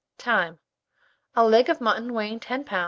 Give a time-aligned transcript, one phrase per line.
[0.17, 0.57] Time.
[1.35, 2.79] A leg of mutton weighing 10 lbs.